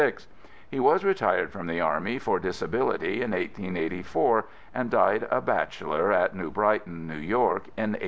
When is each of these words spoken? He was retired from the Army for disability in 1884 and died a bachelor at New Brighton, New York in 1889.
He 0.71 0.79
was 0.79 1.03
retired 1.05 1.51
from 1.51 1.67
the 1.67 1.79
Army 1.79 2.17
for 2.17 2.39
disability 2.39 3.21
in 3.21 3.29
1884 3.33 4.45
and 4.73 4.89
died 4.89 5.27
a 5.29 5.41
bachelor 5.41 6.11
at 6.11 6.33
New 6.35 6.49
Brighton, 6.49 7.05
New 7.07 7.13
York 7.19 7.65
in 7.77 7.91
1889. 7.93 7.99